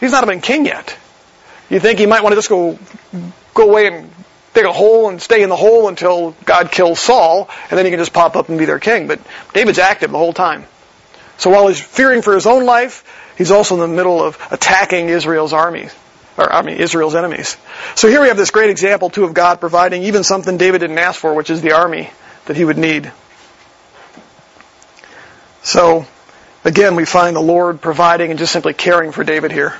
[0.00, 0.96] He's not even king yet.
[1.70, 2.78] You think he might want to just go,
[3.54, 4.10] go away and
[4.52, 7.90] dig a hole and stay in the hole until God kills Saul, and then he
[7.90, 9.06] can just pop up and be their king.
[9.08, 9.20] But
[9.52, 10.64] David's active the whole time.
[11.38, 13.04] So while he's fearing for his own life,
[13.36, 15.94] he's also in the middle of attacking Israel's armies,
[16.36, 17.56] or I mean Israel's enemies.
[17.94, 20.98] So here we have this great example too of God providing even something David didn't
[20.98, 22.10] ask for, which is the army
[22.46, 23.10] that he would need.
[25.62, 26.06] So
[26.64, 29.70] again, we find the Lord providing and just simply caring for David here.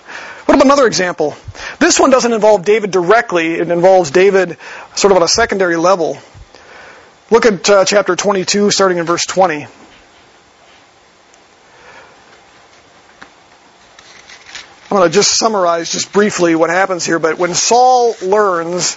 [0.47, 1.37] What about another example?
[1.79, 3.55] This one doesn't involve David directly.
[3.55, 4.59] It involves David
[4.95, 6.19] sort of on a secondary level.
[7.31, 9.67] Look at uh, chapter 22, starting in verse 20.
[14.85, 17.19] I'm going to just summarize just briefly what happens here.
[17.19, 18.97] But when Saul learns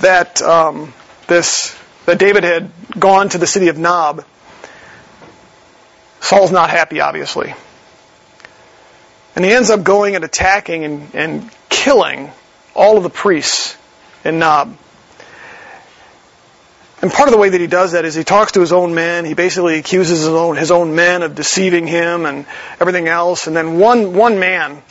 [0.00, 0.94] that um,
[1.26, 4.24] this that David had gone to the city of Nob,
[6.20, 7.54] Saul's not happy, obviously.
[9.36, 12.30] And he ends up going and attacking and, and killing
[12.74, 13.76] all of the priests
[14.24, 14.76] in Nob.
[17.00, 18.94] And part of the way that he does that is he talks to his own
[18.94, 19.24] men.
[19.24, 22.44] He basically accuses his own, his own men of deceiving him and
[22.80, 23.46] everything else.
[23.46, 24.82] And then one, one man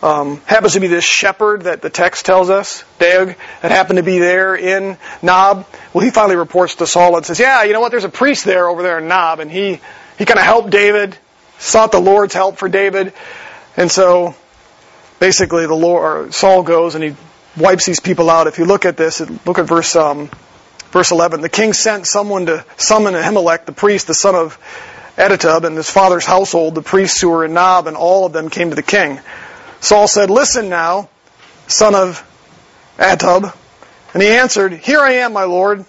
[0.00, 4.04] um, happens to be this shepherd that the text tells us, Doeg, that happened to
[4.04, 5.66] be there in Nob.
[5.92, 8.44] Well, he finally reports to Saul and says, yeah, you know what, there's a priest
[8.44, 9.40] there over there in Nob.
[9.40, 9.80] And he,
[10.16, 11.18] he kind of helped David,
[11.58, 13.12] sought the Lord's help for David.
[13.76, 14.36] And so
[15.18, 17.16] basically the Lord, Saul goes and he
[17.56, 18.46] wipes these people out.
[18.46, 20.30] If you look at this, look at verse, um,
[20.90, 21.40] verse 11.
[21.40, 24.58] The king sent someone to summon Ahimelech, the priest, the son of
[25.16, 28.50] Ahitub, and his father's household, the priests who were in Nob, and all of them
[28.50, 29.20] came to the king.
[29.80, 31.08] Saul said, Listen now,
[31.66, 32.24] son of
[32.98, 33.54] Ahitub.
[34.14, 35.84] And he answered, Here I am, my lord.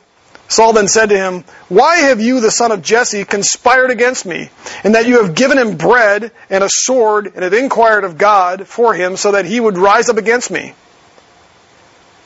[0.47, 4.49] Saul then said to him, Why have you, the son of Jesse, conspired against me,
[4.83, 8.67] in that you have given him bread and a sword, and have inquired of God
[8.67, 10.73] for him, so that he would rise up against me,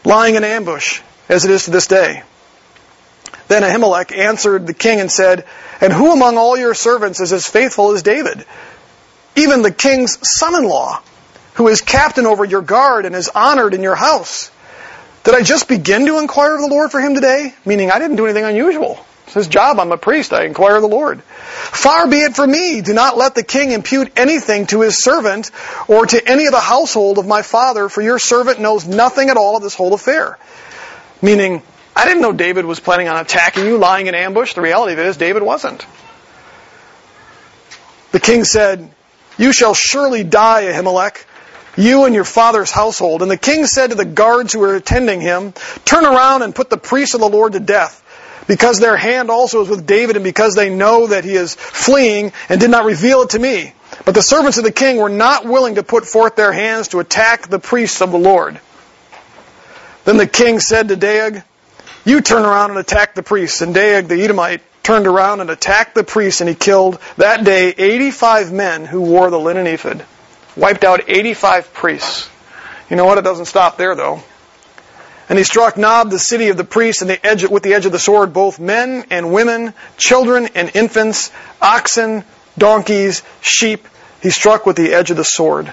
[0.06, 2.24] lying in ambush, as it is to this day?
[3.54, 5.46] Then Ahimelech answered the king and said,
[5.80, 8.48] And who among all your servants is as faithful as David?
[9.36, 11.00] Even the king's son-in-law,
[11.54, 14.50] who is captain over your guard and is honored in your house.
[15.24, 17.54] Did I just begin to inquire of the Lord for him today?
[17.64, 19.06] Meaning I didn't do anything unusual.
[19.28, 19.80] It's his job.
[19.80, 20.34] I'm a priest.
[20.34, 21.22] I inquire of the Lord.
[21.22, 22.82] Far be it from me.
[22.82, 25.52] Do not let the king impute anything to his servant
[25.88, 29.38] or to any of the household of my father, for your servant knows nothing at
[29.38, 30.40] all of this whole affair.
[31.22, 31.62] Meaning,
[31.96, 34.54] I didn't know David was planning on attacking you, lying in ambush.
[34.54, 35.86] The reality of it is David wasn't.
[38.12, 38.90] The king said,
[39.38, 41.26] You shall surely die, Ahimelech
[41.76, 43.22] you and your father's household.
[43.22, 45.54] And the king said to the guards who were attending him,
[45.86, 48.00] Turn around and put the priests of the Lord to death,
[48.48, 52.34] because their hand also is with David, and because they know that he is fleeing
[52.50, 53.74] and did not reveal it to me.
[54.06, 57.00] But the servants of the king were not willing to put forth their hands to
[57.00, 58.60] attack the priests of the Lord.
[60.06, 61.44] Then the king said to Doeg,
[62.06, 63.62] You turn around and attack the priests.
[63.62, 67.70] And Doeg the Edomite turned around and attacked the priests, and he killed that day
[67.70, 70.06] 85 men who wore the linen ephod
[70.56, 72.30] wiped out 85 priests.
[72.90, 73.18] You know what?
[73.18, 74.24] It doesn't stop there though.
[75.30, 77.86] And he struck Nob, the city of the priests, and the edge, with the edge
[77.86, 82.24] of the sword, both men and women, children and infants, oxen,
[82.58, 83.88] donkeys, sheep.
[84.22, 85.72] He struck with the edge of the sword.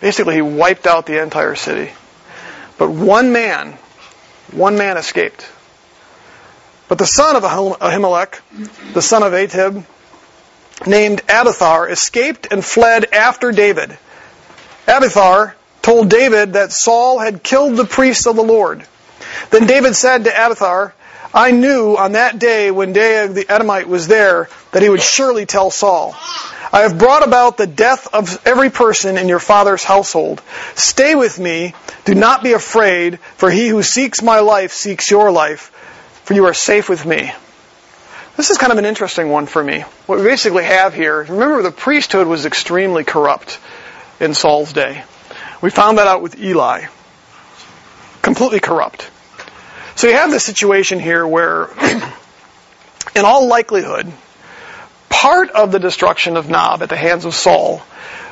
[0.00, 1.92] Basically, he wiped out the entire city.
[2.76, 3.78] But one man,
[4.54, 5.46] one man escaped.
[6.88, 8.40] But the son of Ahimelech,
[8.92, 9.84] the son of Ahitub,
[10.86, 13.96] named Abiathar, escaped and fled after David.
[14.86, 18.86] Abiathar told David that Saul had killed the priests of the Lord.
[19.50, 20.94] Then David said to Abiathar,
[21.34, 25.46] I knew on that day when Doeg the Edomite was there that he would surely
[25.46, 26.14] tell Saul.
[26.72, 30.40] I have brought about the death of every person in your father's household.
[30.76, 31.74] Stay with me.
[32.04, 35.72] Do not be afraid, for he who seeks my life seeks your life,
[36.24, 37.32] for you are safe with me.
[38.36, 39.80] This is kind of an interesting one for me.
[40.06, 43.58] What we basically have here, remember the priesthood was extremely corrupt
[44.20, 45.02] in Saul's day.
[45.60, 46.86] We found that out with Eli.
[48.22, 49.10] Completely corrupt.
[49.96, 51.68] So you have this situation here where,
[53.16, 54.12] in all likelihood,
[55.08, 57.82] part of the destruction of Nob at the hands of Saul,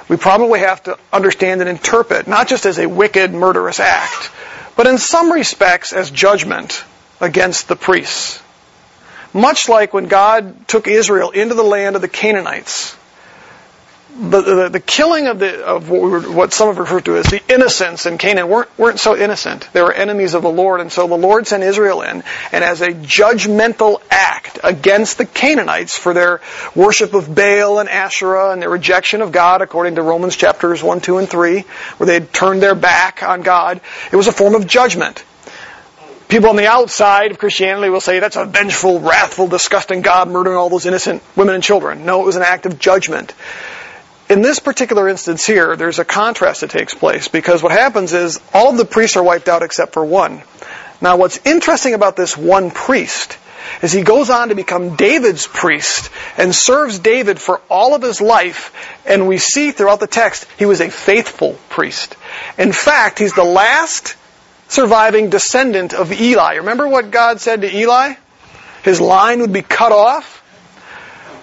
[0.09, 4.31] we probably have to understand and interpret, not just as a wicked, murderous act,
[4.77, 6.85] but in some respects as judgment
[7.21, 8.43] against the priests.
[9.33, 12.97] Much like when God took Israel into the land of the Canaanites,
[14.15, 17.17] the, the, the, killing of, the, of what, we were, what some have referred to
[17.17, 19.69] as the innocents in Canaan weren't, weren't so innocent.
[19.73, 22.23] They were enemies of the Lord, and so the Lord sent Israel in,
[22.53, 26.43] and as a judgmental act against the Canaanites for their
[26.75, 31.01] worship of Baal and Asherah and their rejection of God, according to Romans chapters 1,
[31.01, 31.61] 2, and 3,
[31.97, 33.81] where they had turned their back on God,
[34.13, 35.25] it was a form of judgment.
[36.29, 40.57] People on the outside of Christianity will say that's a vengeful, wrathful, disgusting God murdering
[40.57, 42.07] all those innocent women and children.
[42.07, 43.35] No, it was an act of judgment.
[44.33, 48.41] In this particular instance here, there's a contrast that takes place because what happens is
[48.55, 50.41] all of the priests are wiped out except for one.
[51.03, 53.37] Now what's interesting about this one priest
[53.83, 58.23] is he goes on to become David's priest and serves David for all of his
[58.23, 58.73] life.
[59.05, 62.17] And we see throughout the text, he was a faithful priest.
[62.57, 64.17] In fact, he's the last
[64.69, 66.55] surviving descendant of Eli.
[66.55, 68.15] Remember what God said to Eli?
[68.83, 70.42] His line would be cut off.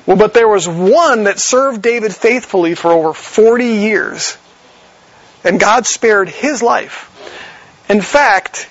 [0.10, 4.40] Well, but there was one that served David faithfully for over 40 years.
[5.44, 7.06] And God spared his life.
[7.88, 8.68] In fact,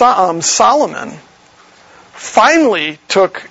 [0.00, 1.18] um, Solomon
[2.12, 3.50] finally took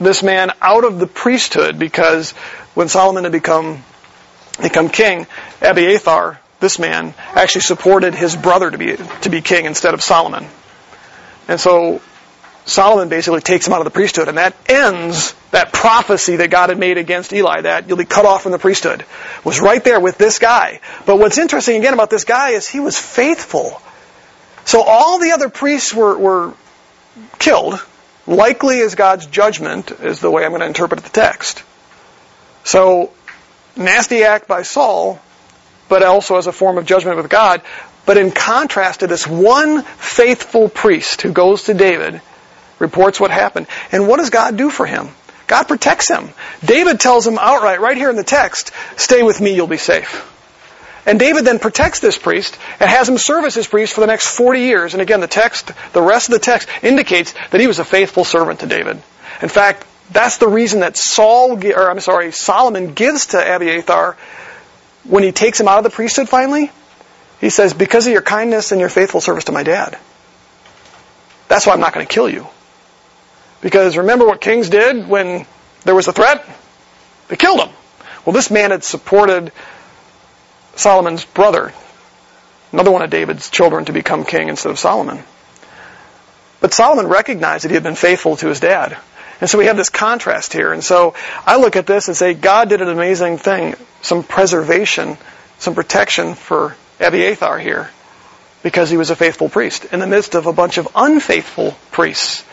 [0.00, 2.32] this man out of the priesthood because
[2.74, 3.84] when Solomon had become,
[4.60, 5.24] become king,
[5.62, 10.48] Abiathar, this man, actually supported his brother to be, to be king instead of Solomon.
[11.46, 12.02] And so
[12.68, 16.68] Solomon basically takes him out of the priesthood, and that ends that prophecy that God
[16.68, 19.06] had made against Eli, that you'll be cut off from the priesthood,
[19.42, 20.80] was right there with this guy.
[21.06, 23.80] But what's interesting again about this guy is he was faithful.
[24.66, 26.54] So all the other priests were, were
[27.38, 27.82] killed,
[28.26, 31.62] likely as God's judgment, is the way I'm going to interpret the text.
[32.64, 33.12] So,
[33.76, 35.18] nasty act by Saul,
[35.88, 37.62] but also as a form of judgment with God.
[38.04, 42.20] But in contrast to this one faithful priest who goes to David
[42.78, 43.66] reports what happened.
[43.92, 45.08] And what does God do for him?
[45.46, 46.28] God protects him.
[46.64, 50.34] David tells him outright, right here in the text, stay with me, you'll be safe.
[51.06, 54.06] And David then protects this priest and has him serve as his priest for the
[54.06, 54.92] next 40 years.
[54.92, 58.24] And again, the text, the rest of the text indicates that he was a faithful
[58.24, 59.02] servant to David.
[59.40, 64.18] In fact, that's the reason that Saul, or I'm sorry, Solomon gives to Abiathar
[65.04, 66.70] when he takes him out of the priesthood finally.
[67.40, 69.96] He says, because of your kindness and your faithful service to my dad.
[71.48, 72.46] That's why I'm not going to kill you.
[73.60, 75.46] Because remember what kings did when
[75.84, 76.44] there was a threat?
[77.28, 77.74] They killed him.
[78.24, 79.52] Well, this man had supported
[80.76, 81.72] Solomon's brother,
[82.72, 85.22] another one of David's children, to become king instead of Solomon.
[86.60, 88.96] But Solomon recognized that he had been faithful to his dad.
[89.40, 90.72] And so we have this contrast here.
[90.72, 91.14] And so
[91.46, 95.16] I look at this and say, God did an amazing thing, some preservation,
[95.58, 97.90] some protection for Abiathar here,
[98.62, 102.44] because he was a faithful priest in the midst of a bunch of unfaithful priests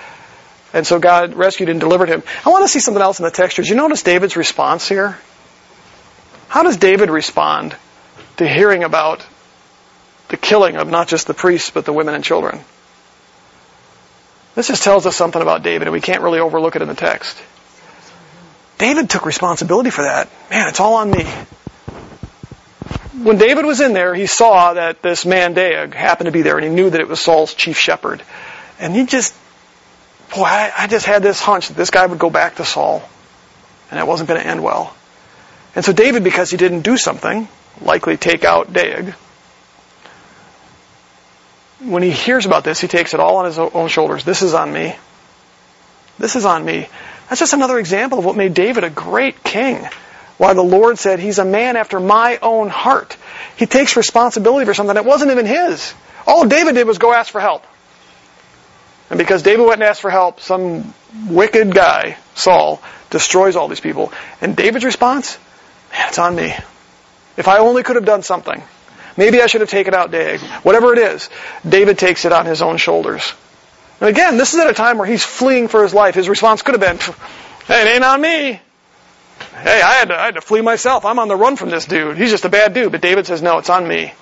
[0.76, 2.22] and so God rescued and delivered him.
[2.46, 3.58] I want to see something else in the text.
[3.58, 5.18] You notice David's response here?
[6.50, 7.76] How does David respond
[8.38, 9.26] to hearing about
[10.28, 12.60] the killing of not just the priests, but the women and children?
[14.56, 16.94] This just tells us something about David, and we can't really overlook it in the
[16.94, 17.42] text.
[18.78, 20.30] David took responsibility for that.
[20.50, 21.24] Man, it's all on me.
[23.24, 26.58] When David was in there, he saw that this man Doeg happened to be there,
[26.58, 28.22] and he knew that it was Saul's chief shepherd.
[28.78, 29.34] And he just
[30.34, 33.08] boy, I, I just had this hunch that this guy would go back to Saul,
[33.92, 34.96] and it wasn't going to end well.
[35.76, 37.48] And so David, because he didn't do something,
[37.82, 39.14] likely take out Doeg,
[41.80, 44.24] when he hears about this, he takes it all on his own shoulders.
[44.24, 44.96] This is on me.
[46.18, 46.88] This is on me.
[47.30, 49.88] That's just another example of what made David a great king.
[50.38, 53.18] Why the Lord said he's a man after my own heart.
[53.58, 55.94] He takes responsibility for something that wasn't even his.
[56.28, 57.66] All David did was go ask for help.
[59.10, 60.94] And because David went and asked for help, some
[61.28, 64.12] wicked guy, Saul, destroys all these people.
[64.42, 65.38] And David's response?
[65.92, 66.54] Man, it's on me.
[67.38, 68.62] If I only could have done something.
[69.18, 70.42] Maybe I should have taken out Doeg.
[70.64, 71.30] Whatever it is,
[71.68, 73.34] David takes it on his own shoulders.
[74.02, 76.16] And again, this is at a time where he's fleeing for his life.
[76.16, 76.98] His response could have been,
[77.68, 78.60] hey, it ain't on me.
[79.62, 81.06] Hey, I had, to, I had to flee myself.
[81.06, 82.18] I'm on the run from this dude.
[82.18, 82.92] He's just a bad dude.
[82.92, 84.14] But David says, no, it's on me.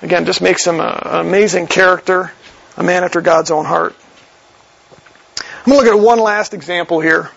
[0.00, 2.32] Again, just makes him a, an amazing character,
[2.78, 3.94] a man after God's own heart.
[5.40, 7.28] I'm going to look at one last example here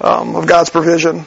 [0.00, 1.24] um, of God's provision.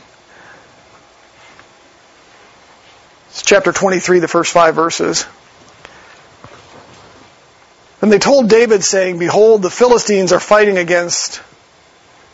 [3.29, 5.25] It's chapter 23, the first five verses.
[8.01, 11.41] And they told David, saying, Behold, the Philistines are fighting against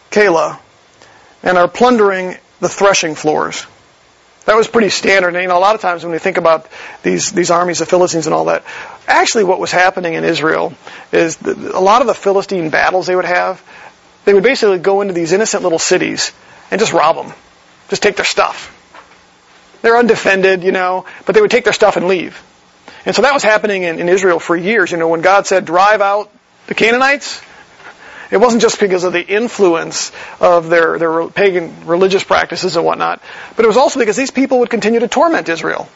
[0.09, 0.59] Keilah
[1.43, 3.67] and are plundering the threshing floors.
[4.45, 5.29] That was pretty standard.
[5.29, 6.67] And, you know, a lot of times when we think about
[7.01, 8.63] these, these armies of Philistines and all that,
[9.07, 10.73] actually what was happening in Israel
[11.11, 13.63] is a lot of the Philistine battles they would have,
[14.25, 16.31] they would basically go into these innocent little cities
[16.71, 17.33] and just rob them.
[17.89, 18.79] Just take their stuff.
[19.81, 22.41] They're undefended, you know, but they would take their stuff and leave.
[23.05, 24.91] And so that was happening in, in Israel for years.
[24.91, 26.31] You know, when God said, drive out
[26.67, 27.41] the Canaanites,
[28.33, 33.21] it wasn't just because of the influence of their, their pagan religious practices and whatnot,
[33.55, 35.87] but it was also because these people would continue to torment Israel.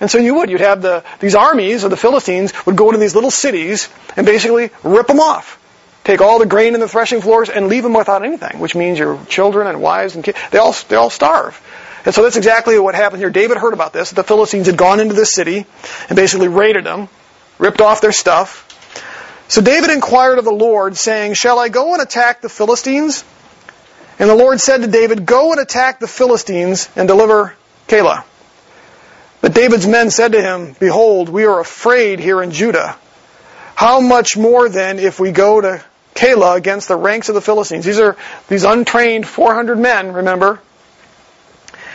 [0.00, 0.48] And so you would.
[0.48, 4.24] You'd have the, these armies of the Philistines would go into these little cities and
[4.24, 5.56] basically rip them off.
[6.04, 8.98] Take all the grain in the threshing floors and leave them without anything, which means
[8.98, 11.60] your children and wives and kids, they all, they all starve.
[12.06, 13.28] And so that's exactly what happened here.
[13.28, 14.10] David heard about this.
[14.10, 15.66] The Philistines had gone into this city
[16.08, 17.10] and basically raided them,
[17.58, 18.64] ripped off their stuff.
[19.48, 23.24] So David inquired of the Lord, saying, Shall I go and attack the Philistines?
[24.18, 27.54] And the Lord said to David, Go and attack the Philistines and deliver
[27.86, 28.24] Keilah.
[29.40, 32.96] But David's men said to him, Behold, we are afraid here in Judah.
[33.74, 35.82] How much more then if we go to
[36.14, 37.84] Keilah against the ranks of the Philistines?
[37.84, 38.16] These are
[38.48, 40.60] these untrained 400 men, remember,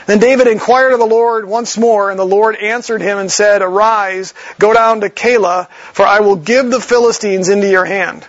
[0.05, 3.61] then David inquired of the Lord once more, and the Lord answered him and said,
[3.61, 8.25] Arise, go down to Keilah, for I will give the Philistines into your hand.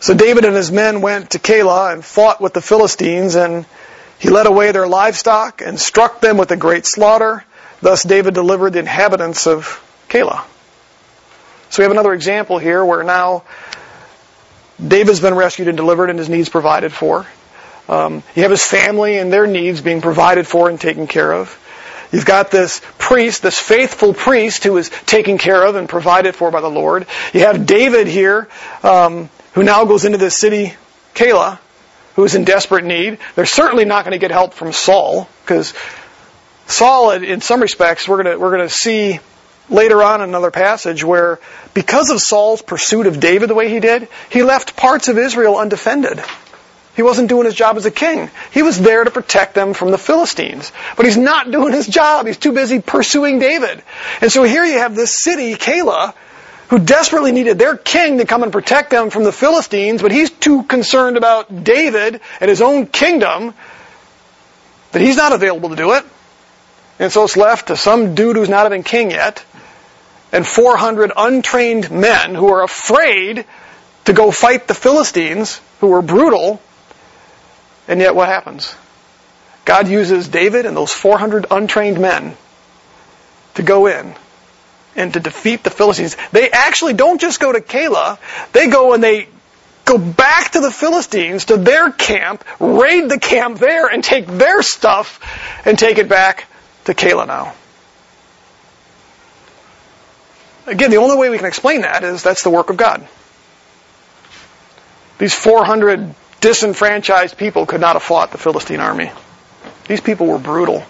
[0.00, 3.66] So David and his men went to Keilah and fought with the Philistines, and
[4.18, 7.44] he led away their livestock and struck them with a great slaughter.
[7.80, 10.44] Thus David delivered the inhabitants of Keilah.
[11.70, 13.44] So we have another example here where now
[14.84, 17.26] David's been rescued and delivered and his needs provided for.
[17.88, 21.56] Um, you have his family and their needs being provided for and taken care of.
[22.12, 26.50] You've got this priest, this faithful priest who is taken care of and provided for
[26.50, 27.06] by the Lord.
[27.32, 28.48] You have David here,
[28.82, 30.74] um, who now goes into this city,
[31.14, 31.58] Keilah,
[32.16, 33.18] who is in desperate need.
[33.36, 35.72] They're certainly not going to get help from Saul, because
[36.66, 39.20] Saul, in some respects, we're going to, we're going to see
[39.68, 41.38] later on in another passage where
[41.74, 45.56] because of Saul's pursuit of David the way he did, he left parts of Israel
[45.56, 46.20] undefended.
[46.96, 48.30] He wasn't doing his job as a king.
[48.52, 50.72] He was there to protect them from the Philistines.
[50.96, 52.26] But he's not doing his job.
[52.26, 53.82] He's too busy pursuing David.
[54.20, 56.14] And so here you have this city, Keilah,
[56.68, 60.30] who desperately needed their king to come and protect them from the Philistines, but he's
[60.30, 63.54] too concerned about David and his own kingdom
[64.92, 66.04] that he's not available to do it.
[67.00, 69.44] And so it's left to some dude who's not even king yet,
[70.32, 73.46] and 400 untrained men who are afraid
[74.04, 76.60] to go fight the Philistines, who are brutal,
[77.90, 78.74] and yet what happens?
[79.64, 82.36] God uses David and those 400 untrained men
[83.54, 84.14] to go in
[84.94, 86.16] and to defeat the Philistines.
[86.30, 88.18] They actually don't just go to Keilah,
[88.52, 89.28] they go and they
[89.84, 94.62] go back to the Philistines, to their camp, raid the camp there, and take their
[94.62, 95.18] stuff
[95.66, 96.46] and take it back
[96.84, 97.54] to Keilah now.
[100.66, 103.06] Again, the only way we can explain that is that's the work of God.
[105.18, 109.10] These 400 disenfranchised people could not have fought the Philistine army.
[109.88, 110.84] These people were brutal.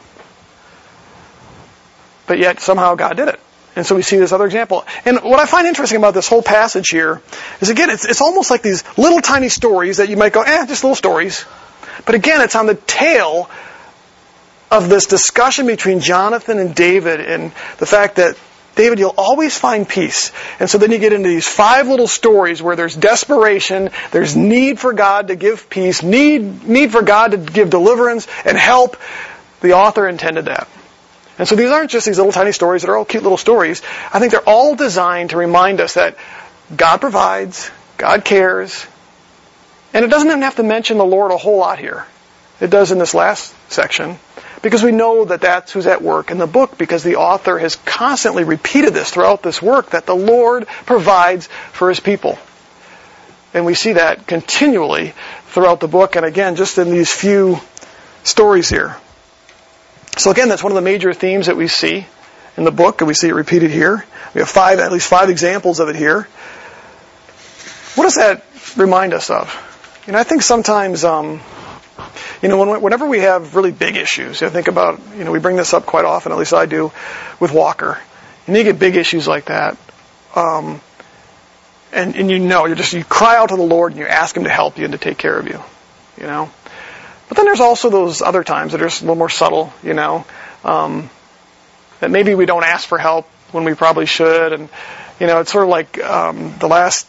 [2.27, 3.41] But yet somehow God did it.
[3.77, 4.85] And so we see this other example.
[5.05, 7.23] And what I find interesting about this whole passage here
[7.61, 10.67] is again, it's, it's almost like these little tiny stories that you might go, eh,
[10.67, 11.45] just little stories.
[12.05, 13.49] But again, it's on the tail
[14.71, 18.37] of this discussion between Jonathan and David and the fact that
[18.81, 20.33] David, you'll always find peace.
[20.59, 24.81] And so then you get into these five little stories where there's desperation, there's need
[24.81, 28.97] for God to give peace, need, need for God to give deliverance and help.
[29.61, 30.67] The author intended that.
[31.39, 33.83] And so these aren't just these little tiny stories that are all cute little stories.
[34.15, 36.17] I think they're all designed to remind us that
[36.75, 38.87] God provides, God cares,
[39.93, 42.07] and it doesn't even have to mention the Lord a whole lot here.
[42.63, 44.19] It does in this last section.
[44.63, 47.77] Because we know that that's who's at work in the book because the author has
[47.77, 52.39] constantly repeated this throughout this work that the Lord provides for his people.
[53.55, 55.15] And we see that continually
[55.47, 57.59] throughout the book, and again, just in these few
[58.23, 58.97] stories here.
[60.17, 62.07] So again, that's one of the major themes that we see
[62.57, 64.05] in the book, and we see it repeated here.
[64.35, 66.29] We have five, at least five examples of it here.
[67.95, 68.45] What does that
[68.77, 69.53] remind us of?
[70.07, 71.41] You know, I think sometimes, um,
[72.43, 75.33] you know, when, whenever we have really big issues, you know, think about, you know,
[75.33, 76.93] we bring this up quite often, at least I do,
[77.39, 77.99] with Walker.
[78.47, 79.77] And you get big issues like that,
[80.35, 80.81] um,
[81.93, 84.37] and, and you know, you just, you cry out to the Lord and you ask
[84.37, 85.61] Him to help you and to take care of you,
[86.19, 86.51] you know.
[87.29, 89.95] But then there's also those other times that are just a little more subtle, you
[89.95, 90.25] know,
[90.65, 91.11] um,
[92.01, 94.69] that maybe we don't ask for help when we probably should, and
[95.21, 97.07] you know, it's sort of like um, the last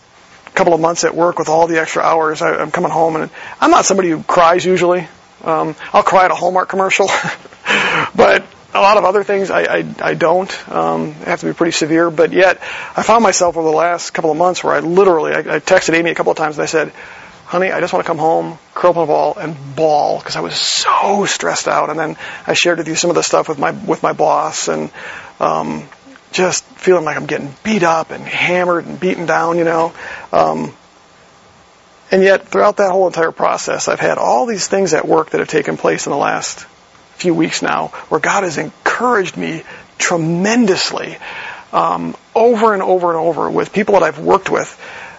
[0.53, 2.41] couple of months at work with all the extra hours.
[2.41, 3.29] I, I'm coming home, and
[3.59, 5.07] I'm not somebody who cries usually.
[5.43, 7.07] Um, I'll cry at a Hallmark commercial,
[8.15, 10.69] but a lot of other things I, I, I don't.
[10.69, 12.61] Um, have to be pretty severe, but yet
[12.95, 15.93] I found myself over the last couple of months where I literally I, I texted
[15.93, 16.93] Amy a couple of times and I said,
[17.45, 20.35] "Honey, I just want to come home, curl up on a ball, and bawl," because
[20.35, 23.49] I was so stressed out." And then I shared with you some of the stuff
[23.49, 24.91] with my with my boss and
[25.39, 25.87] um,
[26.31, 29.93] just feeling like I'm getting beat up and hammered and beaten down, you know.
[30.31, 30.73] Um,
[32.09, 35.39] and yet, throughout that whole entire process, I've had all these things at work that
[35.39, 36.65] have taken place in the last
[37.15, 39.63] few weeks now where God has encouraged me
[39.97, 41.17] tremendously
[41.71, 44.77] um, over and over and over with people that I've worked with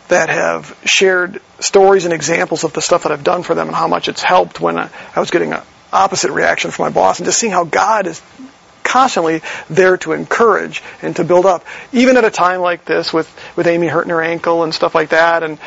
[0.08, 3.76] that have shared stories and examples of the stuff that I've done for them and
[3.76, 7.18] how much it's helped when I, I was getting an opposite reaction from my boss
[7.18, 8.20] and just seeing how God is
[8.83, 11.64] constantly there to encourage and to build up.
[11.93, 15.11] Even at a time like this with, with Amy hurting her ankle and stuff like
[15.11, 15.43] that.
[15.43, 15.59] And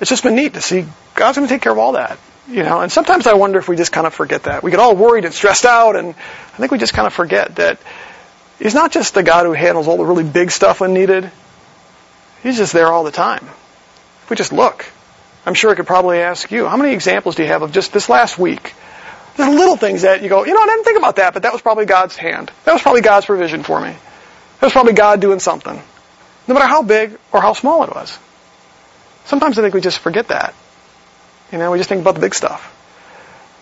[0.00, 2.18] it's just been neat to see God's going to take care of all that.
[2.48, 4.64] You know, and sometimes I wonder if we just kind of forget that.
[4.64, 7.56] We get all worried and stressed out, and I think we just kind of forget
[7.56, 7.78] that
[8.58, 11.30] He's not just the God who handles all the really big stuff when needed.
[12.42, 13.44] He's just there all the time.
[13.44, 14.84] If we just look,
[15.46, 17.92] I'm sure I could probably ask you, how many examples do you have of just
[17.92, 18.74] this last week?
[19.40, 21.52] There's little things that you go, you know, I didn't think about that, but that
[21.52, 22.50] was probably God's hand.
[22.64, 23.88] That was probably God's provision for me.
[23.88, 25.80] That was probably God doing something.
[26.46, 28.18] No matter how big or how small it was.
[29.24, 30.54] Sometimes I think we just forget that.
[31.52, 32.76] You know, we just think about the big stuff.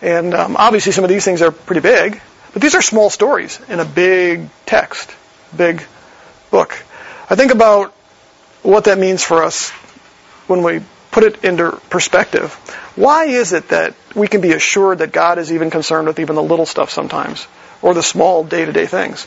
[0.01, 2.21] And um, obviously, some of these things are pretty big,
[2.51, 5.15] but these are small stories in a big text,
[5.55, 5.81] big
[6.51, 6.71] book.
[7.29, 7.93] I think about
[8.63, 9.69] what that means for us
[10.47, 10.81] when we
[11.11, 12.53] put it into perspective.
[12.95, 16.35] Why is it that we can be assured that God is even concerned with even
[16.35, 17.47] the little stuff sometimes,
[17.81, 19.25] or the small day to day things?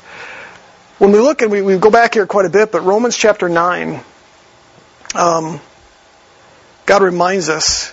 [0.99, 3.49] When we look and we, we go back here quite a bit, but Romans chapter
[3.49, 4.01] 9,
[5.15, 5.61] um,
[6.87, 7.93] God reminds us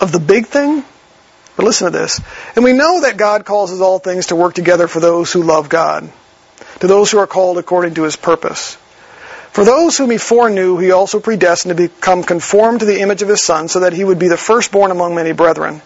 [0.00, 0.84] of the big thing.
[1.56, 2.20] But listen to this.
[2.56, 5.68] And we know that God causes all things to work together for those who love
[5.68, 6.10] God,
[6.80, 8.78] to those who are called according to his purpose.
[9.52, 13.28] For those whom he foreknew, he also predestined to become conformed to the image of
[13.28, 15.82] his Son, so that he would be the firstborn among many brethren.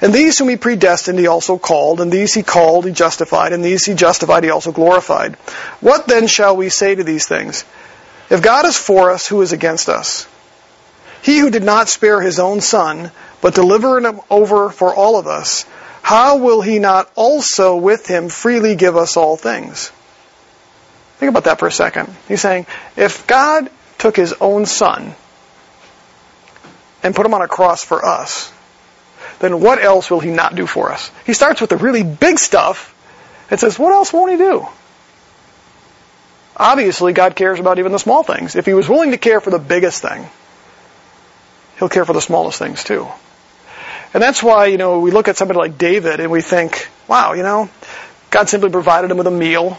[0.00, 3.64] And these whom he predestined, he also called, and these he called, he justified, and
[3.64, 5.36] these he justified, he also glorified.
[5.80, 7.64] What then shall we say to these things?
[8.28, 10.26] If God is for us, who is against us?
[11.22, 15.26] He who did not spare his own son, but delivered him over for all of
[15.26, 15.64] us,
[16.02, 19.90] how will he not also with him freely give us all things?
[21.18, 22.14] Think about that for a second.
[22.28, 25.14] He's saying, if God took his own son
[27.02, 28.52] and put him on a cross for us,
[29.38, 31.10] then what else will he not do for us?
[31.24, 32.94] He starts with the really big stuff
[33.50, 34.66] and says, what else won't he do?
[36.56, 38.56] Obviously, God cares about even the small things.
[38.56, 40.26] If he was willing to care for the biggest thing,
[41.78, 43.06] He'll care for the smallest things too.
[44.14, 47.34] And that's why, you know, we look at somebody like David and we think, wow,
[47.34, 47.68] you know,
[48.30, 49.78] God simply provided him with a meal,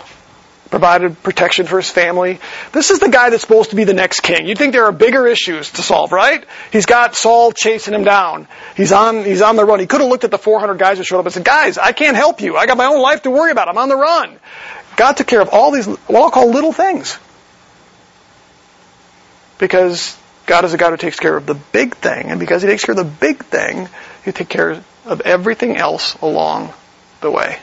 [0.70, 2.39] provided protection for his family.
[2.72, 4.47] This is the guy that's supposed to be the next king.
[4.47, 6.45] You'd think there are bigger issues to solve, right?
[6.72, 8.47] He's got Saul chasing him down.
[8.76, 9.80] He's on, he's on the run.
[9.80, 11.91] He could have looked at the 400 guys who showed up and said, guys, I
[11.91, 12.57] can't help you.
[12.57, 13.70] I got my own life to worry about.
[13.70, 14.38] I'm on the run.
[14.95, 17.18] God took care of all these, what I'll call little things.
[19.59, 22.68] Because God is a God who takes care of the big thing, and because He
[22.68, 23.89] takes care of the big thing,
[24.24, 26.74] He takes care of everything else along
[27.22, 27.59] the way.